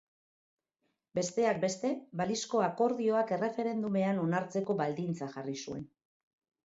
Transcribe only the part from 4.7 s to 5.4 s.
baldintza